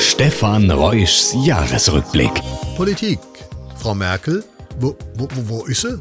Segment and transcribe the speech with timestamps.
[0.00, 2.32] Stefan Reuschs Jahresrückblick.
[2.76, 3.18] Politik.
[3.80, 4.44] Frau Merkel
[4.80, 6.00] wo, wo, wo ist sie?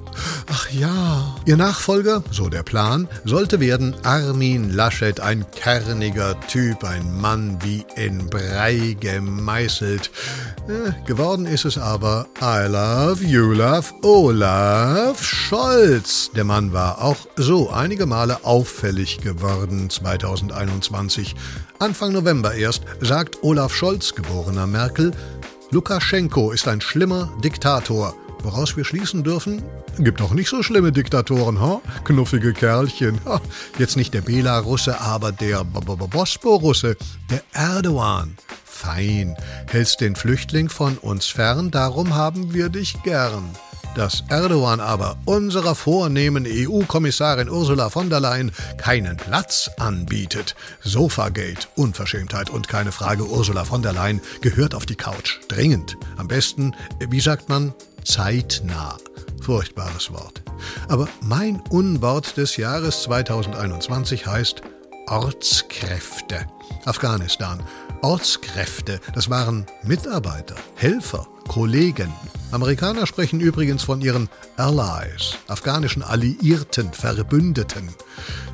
[0.50, 1.36] Ach ja.
[1.46, 7.86] Ihr Nachfolger, so der Plan, sollte werden Armin Laschet, ein kerniger Typ, ein Mann wie
[7.98, 10.10] in Brei gemeißelt.
[10.70, 16.32] Äh, geworden ist es aber I love you love Olaf Scholz.
[16.34, 21.36] Der Mann war auch so einige Male auffällig geworden 2021.
[21.80, 25.12] Anfang November erst sagt Olaf Scholz, geborener Merkel,
[25.72, 28.16] Lukaschenko ist ein schlimmer Diktator.
[28.44, 29.62] Woraus wir schließen dürfen,
[30.00, 31.82] gibt auch nicht so schlimme Diktatoren, ha?
[32.04, 33.20] Knuffige Kerlchen.
[33.78, 36.96] Jetzt nicht der Belarusse, aber der Bosporusse,
[37.30, 38.38] der Erdogan.
[38.64, 39.36] Fein,
[39.70, 43.44] hältst den Flüchtling von uns fern, darum haben wir dich gern.
[43.96, 50.56] Dass Erdogan aber unserer vornehmen EU-Kommissarin Ursula von der Leyen keinen Platz anbietet.
[50.84, 55.40] Sofagate, Unverschämtheit und keine Frage, Ursula von der Leyen gehört auf die Couch.
[55.48, 55.98] Dringend.
[56.18, 56.76] Am besten,
[57.10, 57.74] wie sagt man,
[58.08, 58.98] zeitnah.
[59.42, 60.42] Furchtbares Wort.
[60.88, 64.62] Aber mein Unwort des Jahres 2021 heißt
[65.08, 66.48] Ortskräfte.
[66.86, 67.62] Afghanistan.
[68.02, 72.14] Ortskräfte, das waren Mitarbeiter, Helfer, Kollegen.
[72.52, 77.90] Amerikaner sprechen übrigens von ihren Allies, afghanischen Alliierten, Verbündeten.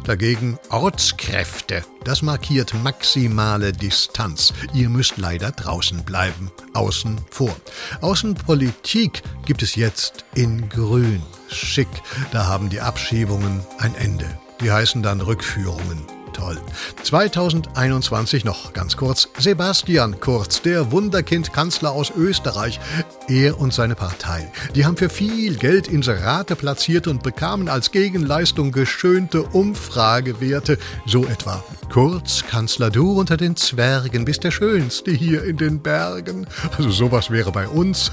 [0.03, 4.53] Dagegen Ortskräfte, das markiert maximale Distanz.
[4.73, 7.55] Ihr müsst leider draußen bleiben, außen vor.
[8.01, 11.21] Außenpolitik gibt es jetzt in Grün.
[11.47, 11.87] Schick,
[12.31, 14.25] da haben die Abschiebungen ein Ende.
[14.59, 16.57] Die heißen dann Rückführungen toll.
[17.03, 19.29] 2021 noch ganz kurz.
[19.37, 22.79] Sebastian Kurz, der Wunderkind-Kanzler aus Österreich.
[23.27, 28.71] Er und seine Partei, die haben für viel Geld Inserate platziert und bekamen als Gegenleistung
[28.71, 30.77] geschönte Umfragewerte.
[31.05, 31.63] So etwa.
[31.91, 36.47] Kurz, Kanzler, du unter den Zwergen bist der Schönste hier in den Bergen.
[36.77, 38.11] Also sowas wäre bei uns.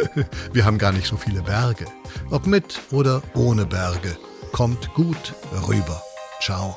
[0.52, 1.86] Wir haben gar nicht so viele Berge.
[2.30, 4.16] Ob mit oder ohne Berge.
[4.52, 5.34] Kommt gut
[5.68, 6.02] rüber.
[6.40, 6.76] Ciao.